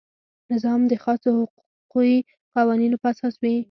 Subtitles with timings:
[0.51, 2.17] نظام د خاصو حقوقي
[2.55, 3.55] قوانینو په اساس وي.